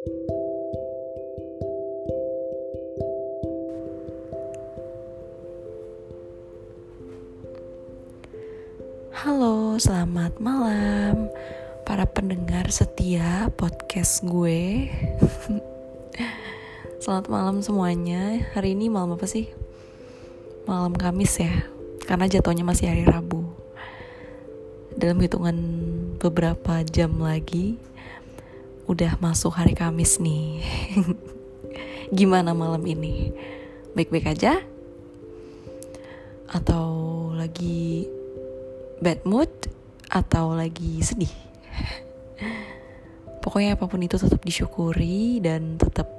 Halo, 0.00 0.16
selamat 9.76 10.40
malam 10.40 11.28
para 11.84 12.08
pendengar 12.08 12.72
setia 12.72 13.52
podcast 13.60 14.24
gue. 14.24 14.88
selamat 17.04 17.28
malam 17.28 17.60
semuanya. 17.60 18.40
Hari 18.56 18.72
ini 18.72 18.88
malam 18.88 19.20
apa 19.20 19.28
sih? 19.28 19.52
Malam 20.64 20.96
Kamis 20.96 21.36
ya. 21.44 21.68
Karena 22.08 22.24
jatuhnya 22.24 22.64
masih 22.64 22.88
hari 22.88 23.04
Rabu. 23.04 23.44
Dalam 24.96 25.20
hitungan 25.20 25.60
beberapa 26.16 26.80
jam 26.88 27.20
lagi 27.20 27.76
udah 28.90 29.22
masuk 29.22 29.54
hari 29.54 29.78
Kamis 29.78 30.18
nih. 30.18 30.66
Gimana 32.18 32.58
malam 32.58 32.82
ini? 32.82 33.30
Baik-baik 33.94 34.34
aja? 34.34 34.58
Atau 36.50 36.90
lagi 37.38 38.10
bad 38.98 39.22
mood 39.22 39.46
atau 40.10 40.58
lagi 40.58 40.98
sedih. 41.06 41.30
Pokoknya 43.46 43.78
apa 43.78 43.86
pun 43.86 44.02
itu 44.02 44.18
tetap 44.18 44.42
disyukuri 44.42 45.38
dan 45.38 45.78
tetap 45.78 46.10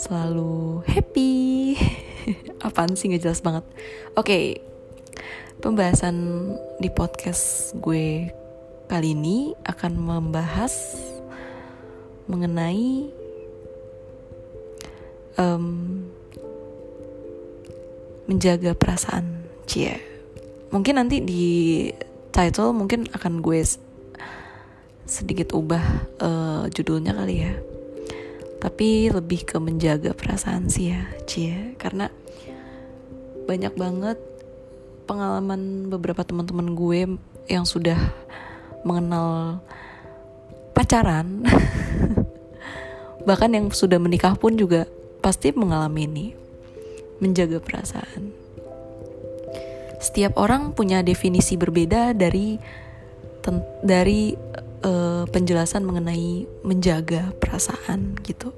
selalu 0.00 0.80
happy. 0.88 1.76
Apaan 2.64 2.96
sih 2.96 3.12
gak 3.12 3.28
jelas 3.28 3.44
banget. 3.44 3.68
Oke, 4.16 4.24
okay, 4.24 4.44
pembahasan 5.60 6.16
di 6.80 6.88
podcast 6.88 7.76
gue 7.76 8.32
kali 8.88 9.12
ini 9.12 9.52
akan 9.68 10.00
membahas 10.00 10.72
mengenai 12.26 13.10
um, 15.38 15.66
menjaga 18.26 18.74
perasaan. 18.74 19.46
Cie. 19.66 19.98
Mungkin 20.70 20.94
nanti 20.98 21.22
di 21.22 21.46
title 22.30 22.70
mungkin 22.70 23.10
akan 23.10 23.42
gue 23.42 23.62
sedikit 25.06 25.54
ubah 25.54 25.84
uh, 26.22 26.64
judulnya 26.70 27.14
kali 27.14 27.36
ya. 27.46 27.54
Tapi 28.62 29.10
lebih 29.14 29.46
ke 29.46 29.56
menjaga 29.62 30.14
perasaan 30.14 30.70
sih 30.70 30.94
ya 30.94 31.02
cie. 31.26 31.78
Karena 31.78 32.10
banyak 33.46 33.74
banget 33.78 34.18
pengalaman 35.06 35.86
beberapa 35.86 36.26
teman-teman 36.26 36.74
gue 36.74 37.00
yang 37.46 37.62
sudah 37.62 37.98
mengenal 38.82 39.62
pacaran 40.74 41.46
bahkan 43.26 43.52
yang 43.52 43.68
sudah 43.74 43.98
menikah 43.98 44.38
pun 44.38 44.54
juga 44.54 44.86
pasti 45.20 45.50
mengalami 45.52 46.06
ini 46.06 46.26
menjaga 47.18 47.58
perasaan 47.58 48.46
setiap 50.06 50.36
orang 50.38 50.70
punya 50.76 51.00
definisi 51.00 51.58
berbeda 51.58 52.12
dari 52.12 52.60
dari 53.82 54.34
uh, 54.82 55.24
penjelasan 55.30 55.86
mengenai 55.86 56.46
menjaga 56.66 57.30
perasaan 57.38 58.18
gitu. 58.26 58.50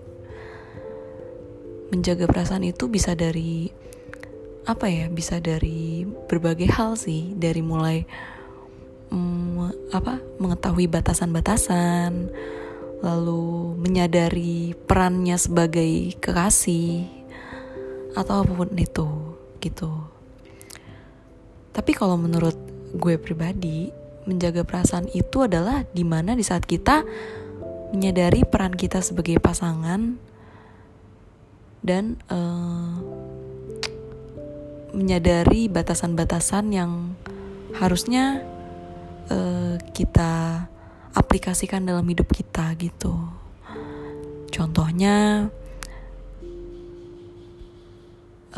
Menjaga 1.93 2.29
perasaan 2.29 2.65
itu 2.69 2.89
bisa 2.89 3.13
dari 3.17 3.69
apa 4.69 4.89
ya? 4.89 5.09
Bisa 5.09 5.41
dari 5.41 6.05
berbagai 6.05 6.69
hal 6.73 6.97
sih, 6.97 7.33
dari 7.37 7.61
mulai 7.65 8.05
um, 9.13 9.73
apa? 9.93 10.21
mengetahui 10.41 10.89
batasan-batasan, 10.89 12.33
lalu 12.99 13.79
menyadari 13.79 14.75
perannya 14.75 15.39
sebagai 15.39 16.19
kekasih 16.19 17.07
atau 18.19 18.43
apa 18.43 18.53
pun 18.53 18.71
itu 18.75 19.07
gitu. 19.63 19.91
Tapi 21.71 21.95
kalau 21.95 22.19
menurut 22.19 22.59
gue 22.95 23.15
pribadi, 23.21 23.95
menjaga 24.27 24.67
perasaan 24.67 25.07
itu 25.15 25.47
adalah 25.47 25.87
di 25.89 26.03
mana 26.03 26.35
di 26.35 26.43
saat 26.43 26.67
kita 26.67 27.07
menyadari 27.95 28.45
peran 28.45 28.77
kita 28.77 29.01
sebagai 29.01 29.41
pasangan 29.41 30.21
dan 31.81 32.21
uh, 32.29 33.01
menyadari 34.93 35.71
batasan-batasan 35.71 36.75
yang 36.75 37.17
harusnya 37.79 38.45
uh, 39.31 39.81
kita 39.95 40.67
aplikasikan 41.15 41.85
dalam 41.85 42.05
hidup 42.09 42.29
kita 42.33 42.73
gitu. 42.77 43.15
Contohnya, 44.49 45.49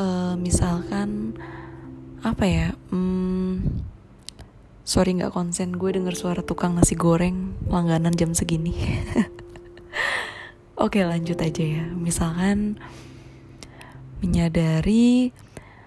uh, 0.01 0.35
misalkan 0.39 1.37
apa 2.21 2.45
ya 2.45 2.69
hmm, 2.93 3.65
sorry 4.85 5.17
nggak 5.17 5.33
konsen 5.33 5.73
gue 5.73 5.91
denger 5.97 6.13
suara 6.13 6.45
tukang 6.45 6.77
nasi 6.77 6.93
goreng 6.93 7.57
langganan 7.73 8.13
jam 8.13 8.37
segini 8.37 8.77
oke 10.85 11.01
lanjut 11.01 11.41
aja 11.41 11.65
ya 11.65 11.85
misalkan 11.97 12.77
menyadari 14.21 15.33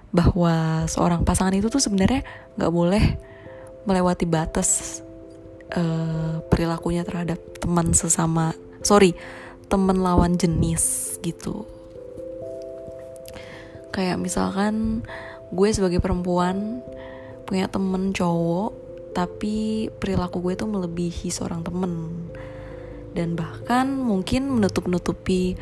bahwa 0.09 0.85
seorang 0.89 1.21
pasangan 1.21 1.53
itu 1.53 1.69
tuh 1.69 1.81
sebenarnya 1.81 2.25
nggak 2.57 2.73
boleh 2.73 3.05
melewati 3.85 4.25
batas 4.25 5.01
uh, 5.75 6.41
perilakunya 6.47 7.05
terhadap 7.05 7.39
teman 7.59 7.91
sesama 7.91 8.53
sorry 8.83 9.15
teman 9.71 10.03
lawan 10.03 10.37
jenis 10.37 11.17
gitu. 11.25 11.65
Kayak 13.89 14.21
misalkan 14.21 15.01
gue 15.49 15.69
sebagai 15.73 15.97
perempuan 15.97 16.81
punya 17.49 17.69
temen 17.69 18.13
cowok 18.13 18.71
tapi 19.13 19.87
perilaku 19.97 20.41
gue 20.41 20.53
tuh 20.57 20.69
melebihi 20.69 21.29
seorang 21.29 21.65
temen. 21.65 21.93
Dan 23.13 23.37
bahkan 23.37 23.93
mungkin 23.93 24.49
menutup-nutupi 24.49 25.53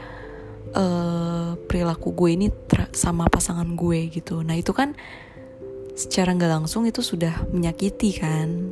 uh, 0.71 1.59
perilaku 1.67 2.15
gue 2.15 2.29
ini 2.35 2.47
sama 2.95 3.27
pasangan 3.27 3.67
gue 3.75 4.07
gitu. 4.11 4.39
Nah 4.43 4.55
itu 4.55 4.71
kan 4.71 4.95
secara 5.95 6.31
nggak 6.31 6.63
langsung 6.63 6.87
itu 6.87 7.03
sudah 7.03 7.47
menyakiti 7.51 8.15
kan 8.15 8.71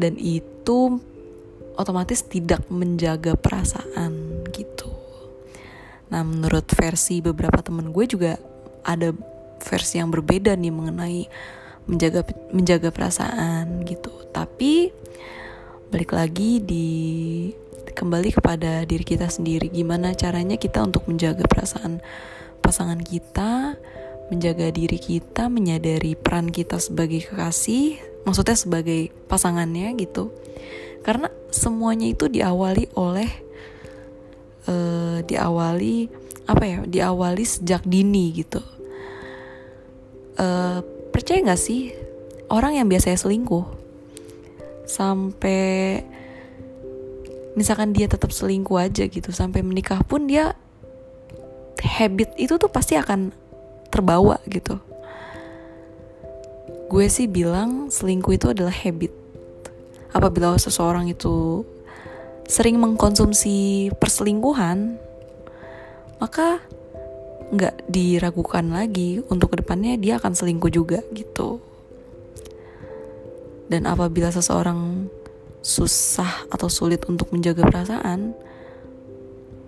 dan 0.00 0.16
itu 0.16 0.96
otomatis 1.76 2.24
tidak 2.24 2.64
menjaga 2.72 3.36
perasaan 3.36 4.42
gitu 4.56 4.88
nah 6.08 6.24
menurut 6.24 6.64
versi 6.72 7.20
beberapa 7.20 7.60
temen 7.60 7.92
gue 7.92 8.04
juga 8.08 8.40
ada 8.82 9.12
versi 9.60 10.00
yang 10.00 10.08
berbeda 10.08 10.56
nih 10.56 10.72
mengenai 10.72 11.22
menjaga 11.90 12.26
menjaga 12.54 12.88
perasaan 12.94 13.84
gitu. 13.84 14.10
Tapi 14.30 14.90
balik 15.90 16.14
lagi 16.14 16.62
di 16.62 16.88
kembali 17.90 18.30
kepada 18.32 18.86
diri 18.86 19.02
kita 19.02 19.26
sendiri 19.26 19.66
gimana 19.68 20.14
caranya 20.14 20.54
kita 20.54 20.80
untuk 20.80 21.04
menjaga 21.10 21.44
perasaan 21.44 21.98
pasangan 22.62 23.02
kita, 23.02 23.76
menjaga 24.30 24.70
diri 24.70 24.96
kita, 24.96 25.50
menyadari 25.50 26.14
peran 26.14 26.48
kita 26.48 26.78
sebagai 26.78 27.26
kekasih, 27.26 27.98
maksudnya 28.24 28.56
sebagai 28.56 29.12
pasangannya 29.26 29.94
gitu. 29.96 30.34
Karena 31.00 31.32
semuanya 31.48 32.06
itu 32.08 32.28
diawali 32.28 32.92
oleh 32.96 33.30
uh, 34.68 35.24
diawali 35.24 35.96
apa 36.44 36.64
ya? 36.66 36.78
Diawali 36.84 37.44
sejak 37.44 37.84
dini 37.88 38.36
gitu 38.36 38.60
uh, 40.40 40.78
percaya 41.12 41.44
gak 41.44 41.60
sih 41.60 41.92
orang 42.48 42.80
yang 42.80 42.86
biasanya 42.88 43.20
selingkuh 43.20 43.66
sampai 44.88 46.02
misalkan 47.54 47.94
dia 47.94 48.06
tetap 48.10 48.32
selingkuh 48.32 48.78
aja 48.80 49.06
gitu 49.06 49.30
sampai 49.30 49.60
menikah 49.62 50.00
pun 50.02 50.26
dia 50.26 50.56
habit 51.80 52.34
itu 52.40 52.56
tuh 52.56 52.70
pasti 52.70 52.96
akan 52.96 53.30
terbawa 53.90 54.38
gitu 54.46 54.78
gue 56.90 57.06
sih 57.06 57.30
bilang 57.30 57.88
selingkuh 57.88 58.34
itu 58.34 58.46
adalah 58.50 58.74
habit. 58.74 59.14
Apabila 60.10 60.58
seseorang 60.58 61.06
itu 61.06 61.62
sering 62.50 62.82
mengkonsumsi 62.82 63.88
perselingkuhan 63.94 64.98
maka 66.18 66.58
nggak 67.50 67.90
diragukan 67.90 68.66
lagi 68.70 69.22
untuk 69.26 69.54
ke 69.54 69.62
depannya 69.62 69.98
dia 69.98 70.18
akan 70.18 70.34
selingkuh 70.34 70.70
juga 70.70 71.02
gitu. 71.14 71.62
Dan 73.70 73.86
apabila 73.86 74.34
seseorang 74.34 75.06
susah 75.62 76.50
atau 76.50 76.66
sulit 76.66 77.06
untuk 77.06 77.30
menjaga 77.30 77.62
perasaan 77.68 78.34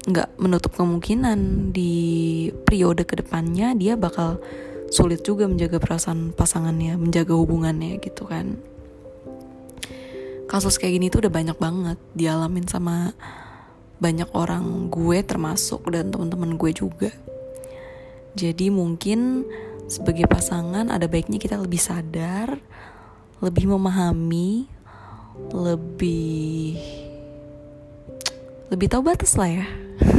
nggak 0.03 0.35
menutup 0.43 0.75
kemungkinan 0.75 1.71
di 1.71 2.51
periode 2.67 3.07
ke 3.07 3.23
depannya 3.23 3.71
dia 3.79 3.95
bakal 3.95 4.43
sulit 4.93 5.25
juga 5.25 5.49
menjaga 5.49 5.81
perasaan 5.81 6.37
pasangannya 6.37 7.01
menjaga 7.01 7.33
hubungannya 7.33 7.97
gitu 8.05 8.29
kan 8.29 8.61
kasus 10.53 10.77
kayak 10.77 11.01
gini 11.01 11.09
tuh 11.09 11.25
udah 11.25 11.33
banyak 11.33 11.57
banget 11.57 11.97
dialamin 12.13 12.69
sama 12.69 13.17
banyak 14.03 14.27
orang 14.35 14.91
gue 14.91 15.23
termasuk 15.23 15.87
dan 15.95 16.11
teman-teman 16.11 16.59
gue 16.59 16.75
juga. 16.75 17.15
Jadi 18.35 18.75
mungkin 18.75 19.47
sebagai 19.87 20.27
pasangan 20.27 20.91
ada 20.91 21.07
baiknya 21.07 21.39
kita 21.39 21.55
lebih 21.55 21.79
sadar, 21.79 22.59
lebih 23.39 23.71
memahami, 23.71 24.67
lebih 25.55 26.75
lebih 28.75 28.87
tahu 28.91 29.07
batas 29.07 29.39
lah 29.39 29.63
ya. 29.63 29.67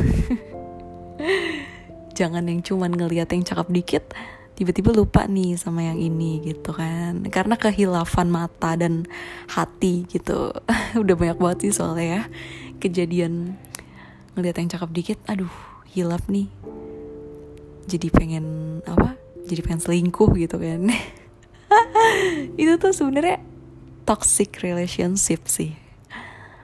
Jangan 2.18 2.48
yang 2.48 2.64
cuman 2.64 2.96
ngeliat 2.96 3.28
yang 3.36 3.44
cakep 3.44 3.68
dikit, 3.68 4.16
tiba-tiba 4.54 4.94
lupa 4.94 5.26
nih 5.26 5.58
sama 5.58 5.86
yang 5.86 6.00
ini 6.00 6.42
gitu 6.44 6.74
kan. 6.74 7.26
Karena 7.30 7.58
kehilafan 7.58 8.30
mata 8.30 8.78
dan 8.78 9.06
hati 9.50 10.06
gitu. 10.10 10.54
Udah 11.02 11.16
banyak 11.18 11.38
banget 11.38 11.58
sih 11.70 11.74
soalnya 11.76 12.06
ya 12.06 12.22
kejadian 12.82 13.56
ngeliat 14.36 14.60
yang 14.60 14.70
cakep 14.70 14.90
dikit, 14.92 15.20
aduh 15.30 15.52
hilaf 15.94 16.26
nih. 16.28 16.50
Jadi 17.88 18.08
pengen 18.12 18.80
apa? 18.84 19.16
Jadi 19.48 19.60
pengen 19.64 19.82
selingkuh 19.84 20.32
gitu 20.36 20.58
kan. 20.60 20.90
itu 22.62 22.74
tuh 22.82 22.92
sebenarnya 22.92 23.40
toxic 24.04 24.60
relationship 24.60 25.48
sih. 25.48 25.76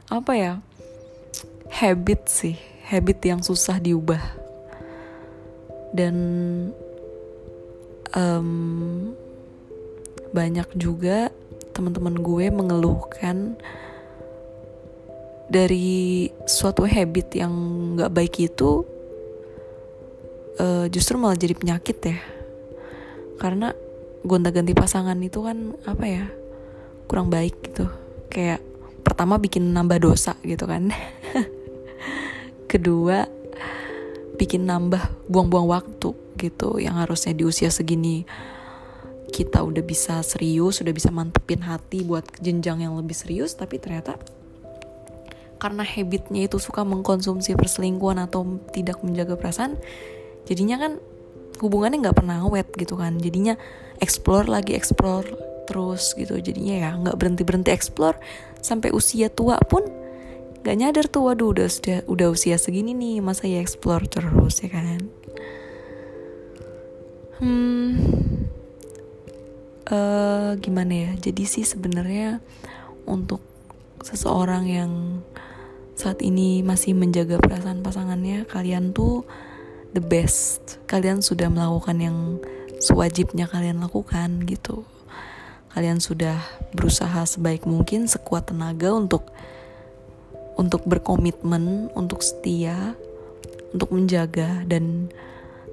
Apa 0.09 0.33
ya? 0.36 0.53
habit 1.69 2.25
sih 2.25 2.57
habit 2.89 3.21
yang 3.21 3.45
susah 3.45 3.77
diubah 3.77 4.21
dan 5.94 6.15
um, 8.15 9.13
banyak 10.29 10.69
juga 10.77 11.33
teman-teman 11.73 12.15
gue 12.19 12.45
mengeluhkan 12.53 13.57
dari 15.50 16.29
suatu 16.45 16.85
habit 16.85 17.33
yang 17.41 17.53
nggak 17.97 18.13
baik 18.13 18.35
itu 18.38 18.85
uh, 20.61 20.85
justru 20.94 21.17
malah 21.17 21.39
jadi 21.39 21.57
penyakit 21.57 21.97
ya. 22.06 22.17
Karena 23.41 23.73
gonta-ganti 24.21 24.75
pasangan 24.75 25.17
itu 25.23 25.41
kan 25.41 25.73
apa 25.88 26.05
ya 26.05 26.25
kurang 27.09 27.33
baik 27.33 27.57
gitu. 27.65 27.89
Kayak 28.29 28.62
pertama 29.01 29.41
bikin 29.41 29.73
nambah 29.73 29.97
dosa 30.05 30.38
gitu 30.45 30.69
kan. 30.69 30.94
Kedua 32.71 33.38
bikin 34.39 34.63
nambah 34.63 35.27
buang-buang 35.27 35.68
waktu 35.68 36.15
gitu 36.39 36.80
yang 36.80 36.95
harusnya 36.95 37.36
di 37.36 37.44
usia 37.44 37.68
segini. 37.68 38.24
Kita 39.30 39.62
udah 39.62 39.83
bisa 39.86 40.24
serius, 40.25 40.80
udah 40.81 40.95
bisa 40.95 41.12
mantepin 41.12 41.62
hati 41.62 42.01
buat 42.01 42.25
jenjang 42.41 42.81
yang 42.81 42.97
lebih 42.97 43.13
serius, 43.13 43.53
tapi 43.53 43.77
ternyata 43.77 44.18
karena 45.59 45.83
habitnya 45.83 46.47
itu 46.47 46.56
suka 46.56 46.88
mengkonsumsi 46.88 47.53
perselingkuhan 47.59 48.15
atau 48.24 48.63
tidak 48.71 49.03
menjaga 49.03 49.36
perasaan, 49.36 49.75
jadinya 50.47 50.80
kan 50.80 50.91
hubungannya 51.59 52.00
nggak 52.00 52.15
pernah 52.15 52.47
awet 52.47 52.71
gitu 52.80 52.95
kan, 52.95 53.19
jadinya 53.19 53.59
explore 54.00 54.47
lagi 54.47 54.71
explore 54.71 55.27
terus 55.68 56.15
gitu, 56.15 56.39
jadinya 56.39 56.75
ya 56.80 56.89
nggak 56.95 57.15
berhenti 57.19 57.44
berhenti 57.44 57.69
explore. 57.75 58.18
Sampai 58.63 58.95
usia 58.95 59.27
tua 59.27 59.59
pun 59.62 59.99
gak 60.61 60.75
nyadar 60.75 61.06
tuh 61.07 61.27
waduh 61.27 61.56
udah 61.56 61.67
sudah 61.71 62.03
udah 62.06 62.33
usia 62.33 62.59
segini 62.59 62.91
nih 62.91 63.23
masa 63.23 63.47
ya 63.47 63.63
explore 63.63 64.06
terus 64.07 64.59
ya 64.63 64.69
kan? 64.69 65.01
Hmm 67.39 68.19
uh, 69.89 70.51
gimana 70.61 71.09
ya? 71.09 71.11
Jadi 71.17 71.44
sih 71.45 71.65
sebenarnya 71.65 72.39
untuk 73.09 73.41
seseorang 74.06 74.65
yang 74.69 74.91
saat 76.00 76.23
ini 76.23 76.63
masih 76.63 76.95
menjaga 76.95 77.35
perasaan 77.41 77.83
pasangannya 77.83 78.47
kalian 78.47 78.95
tuh 78.95 79.27
the 79.91 80.00
best. 80.01 80.79
Kalian 80.88 81.19
sudah 81.19 81.51
melakukan 81.51 81.97
yang 82.00 82.17
sewajibnya 82.79 83.50
kalian 83.50 83.83
lakukan 83.83 84.47
gitu. 84.47 84.88
Kalian 85.69 86.00
sudah 86.01 86.39
berusaha 86.73 87.27
sebaik 87.27 87.67
mungkin 87.67 88.09
sekuat 88.09 88.50
tenaga 88.50 88.95
untuk 88.95 89.27
untuk 90.59 90.83
berkomitmen, 90.83 91.88
untuk 91.95 92.19
setia, 92.19 93.00
untuk 93.71 93.95
menjaga 93.95 94.67
dan 94.67 95.07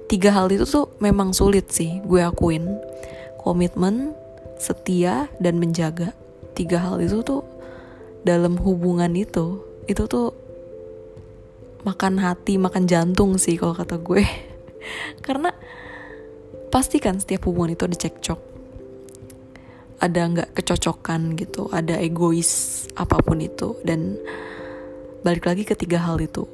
tiga 0.07 0.31
hal 0.31 0.47
itu 0.47 0.63
tuh 0.63 0.95
memang 1.03 1.35
sulit 1.35 1.67
sih 1.67 1.99
gue 2.07 2.23
akuin. 2.23 2.63
Komitmen, 3.43 4.15
setia 4.55 5.27
dan 5.43 5.59
menjaga. 5.59 6.15
Tiga 6.55 6.79
hal 6.79 7.03
itu 7.03 7.19
tuh 7.21 7.43
dalam 8.23 8.55
hubungan 8.55 9.11
itu 9.13 9.61
itu 9.87 10.03
tuh 10.07 10.31
makan 11.83 12.19
hati, 12.19 12.59
makan 12.59 12.87
jantung 12.87 13.35
sih 13.35 13.59
kalau 13.59 13.75
kata 13.75 13.99
gue. 13.99 14.23
Karena 15.25 15.51
pasti 16.71 17.03
kan 17.03 17.19
setiap 17.19 17.47
hubungan 17.47 17.75
itu 17.75 17.83
ada 17.87 17.97
cekcok. 17.99 18.39
Ada 19.97 20.21
nggak 20.29 20.49
kecocokan 20.53 21.33
gitu, 21.39 21.73
ada 21.73 21.97
egois 21.97 22.85
apa 22.93 23.17
pun 23.17 23.41
itu 23.41 23.81
dan 23.81 24.19
balik 25.21 25.49
lagi 25.49 25.63
ke 25.63 25.73
tiga 25.73 26.03
hal 26.03 26.19
itu. 26.21 26.45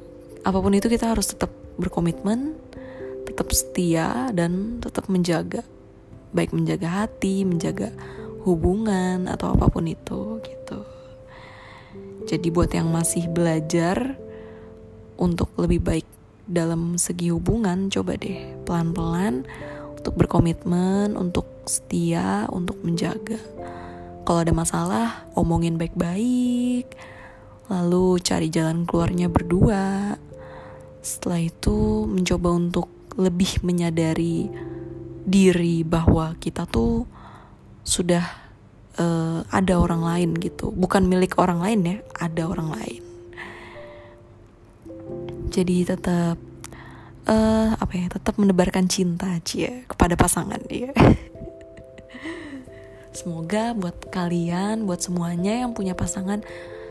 Apa 0.44 0.60
pun 0.60 0.76
itu 0.76 0.88
kita 0.92 1.12
harus 1.12 1.32
tetap 1.32 1.48
berkomitmen 1.80 2.54
tetap 3.24 3.50
setia 3.50 4.30
dan 4.30 4.78
tetap 4.78 5.08
menjaga. 5.08 5.64
Baik 6.30 6.52
menjaga 6.54 7.04
hati 7.04 7.42
menjaga 7.42 7.90
hubungan 8.44 9.26
atau 9.26 9.56
apa 9.56 9.66
pun 9.72 9.88
itu 9.88 10.38
gitu. 10.44 10.80
Jadi 12.28 12.48
buat 12.52 12.70
yang 12.70 12.92
masih 12.92 13.26
belajar 13.32 14.16
untuk 15.16 15.50
lebih 15.56 15.80
baik 15.80 16.06
dalam 16.44 17.00
segi 17.00 17.32
hubungan 17.32 17.88
coba 17.88 18.20
deh 18.20 18.52
pelan-pelan 18.68 19.48
untuk 19.96 20.14
berkomitmen 20.20 21.16
untuk 21.16 21.48
setia 21.64 22.44
untuk 22.52 22.76
menjaga. 22.84 23.40
Kalau 24.24 24.40
ada 24.40 24.52
masalah 24.52 25.24
omongin 25.36 25.80
baik-baik 25.80 26.92
lalu 27.68 28.20
cari 28.20 28.48
jalan 28.52 28.84
keluarnya 28.84 29.32
berdua. 29.32 30.16
Setelah 31.04 31.40
itu 31.40 32.08
mencoba 32.08 32.48
untuk 32.52 32.88
lebih 33.14 33.62
menyadari 33.62 34.48
diri 35.24 35.86
bahwa 35.86 36.36
kita 36.36 36.68
tuh 36.68 37.08
sudah 37.84 38.24
uh, 39.00 39.44
ada 39.48 39.74
orang 39.76 40.02
lain 40.04 40.30
gitu, 40.40 40.72
bukan 40.72 41.04
milik 41.04 41.36
orang 41.40 41.60
lain 41.60 41.80
ya, 41.84 41.96
ada 42.20 42.42
orang 42.48 42.68
lain. 42.72 43.02
Jadi 45.54 45.86
tetap 45.86 46.36
uh, 47.28 47.70
apa 47.78 47.92
ya, 47.94 48.06
tetap 48.10 48.34
menebarkan 48.40 48.88
cinta 48.90 49.38
cia 49.44 49.86
kepada 49.86 50.16
pasangan 50.18 50.60
ya. 50.68 50.90
Semoga 53.14 53.78
buat 53.78 54.10
kalian, 54.10 54.90
buat 54.90 54.98
semuanya 54.98 55.62
yang 55.62 55.70
punya 55.70 55.94
pasangan 55.94 56.42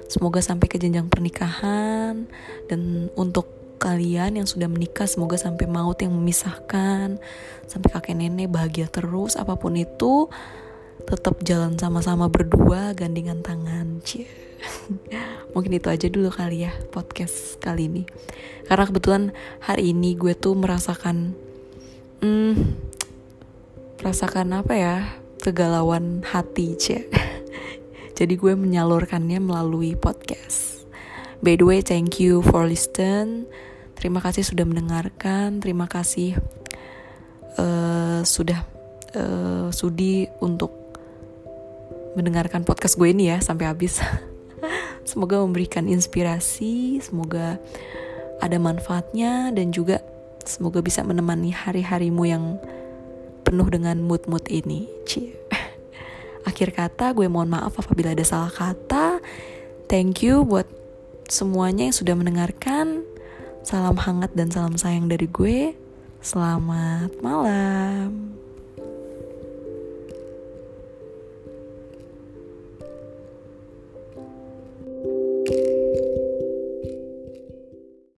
Semoga 0.08 0.40
sampai 0.40 0.68
ke 0.70 0.80
jenjang 0.80 1.08
pernikahan. 1.08 2.28
Dan 2.68 3.12
untuk 3.18 3.50
kalian 3.78 4.40
yang 4.40 4.48
sudah 4.48 4.72
menikah 4.72 5.04
semoga 5.04 5.36
sampai 5.36 5.68
maut 5.68 6.00
yang 6.00 6.16
memisahkan. 6.16 7.20
Sampai 7.68 7.90
kakek 7.92 8.16
nenek 8.16 8.52
bahagia 8.52 8.88
terus 8.88 9.36
apa 9.36 9.60
pun 9.60 9.76
itu 9.76 10.32
tetap 11.04 11.44
jalan 11.44 11.76
sama-sama 11.76 12.32
berdua 12.32 12.96
gandengan 12.96 13.44
tangan. 13.44 14.00
Cie. 14.08 14.30
Mungkin 15.54 15.76
itu 15.76 15.92
aja 15.92 16.08
dulu 16.08 16.32
kali 16.32 16.64
ya 16.64 16.72
podcast 16.90 17.60
kali 17.60 17.92
ini. 17.92 18.04
Karena 18.64 18.88
kebetulan 18.88 19.24
hari 19.60 19.92
ini 19.92 20.16
gue 20.16 20.32
tuh 20.32 20.56
merasakan 20.56 21.36
hmm, 22.24 22.56
merasakan 24.00 24.56
apa 24.56 24.74
ya 24.76 24.96
kegalauan 25.44 26.24
hati 26.24 26.80
cie 26.80 27.08
Jadi 28.14 28.38
gue 28.38 28.54
menyalurkannya 28.54 29.42
melalui 29.42 29.98
podcast. 29.98 30.86
By 31.42 31.58
the 31.58 31.66
way, 31.66 31.80
thank 31.82 32.22
you 32.22 32.46
for 32.46 32.64
listen. 32.70 33.50
Terima 33.98 34.22
kasih 34.22 34.46
sudah 34.46 34.64
mendengarkan. 34.64 35.60
Terima 35.60 35.90
kasih 35.90 36.38
uh, 37.58 38.22
sudah 38.22 38.64
uh, 39.18 39.68
sudi 39.74 40.30
untuk 40.40 40.72
mendengarkan 42.14 42.62
podcast 42.62 42.96
gue 43.02 43.10
ini 43.10 43.34
ya 43.34 43.42
sampai 43.42 43.66
habis. 43.68 43.98
semoga 45.10 45.42
memberikan 45.42 45.90
inspirasi, 45.90 47.02
semoga 47.04 47.60
ada 48.40 48.58
manfaatnya 48.62 49.52
dan 49.52 49.76
juga 49.76 50.00
semoga 50.48 50.80
bisa 50.80 51.04
menemani 51.04 51.52
hari-harimu 51.52 52.24
yang 52.24 52.60
penuh 53.44 53.68
dengan 53.68 54.00
mood-mood 54.00 54.48
ini. 54.48 54.88
Cie. 55.04 55.43
Akhir 56.44 56.76
kata 56.76 57.16
gue 57.16 57.28
mohon 57.32 57.52
maaf 57.52 57.80
apabila 57.80 58.12
ada 58.12 58.24
salah 58.24 58.52
kata. 58.52 59.24
Thank 59.88 60.24
you 60.24 60.44
buat 60.44 60.68
semuanya 61.28 61.88
yang 61.88 61.96
sudah 61.96 62.16
mendengarkan. 62.16 63.04
Salam 63.64 63.96
hangat 63.96 64.36
dan 64.36 64.52
salam 64.52 64.76
sayang 64.76 65.08
dari 65.08 65.28
gue. 65.32 65.72
Selamat 66.24 67.12
malam. 67.24 68.36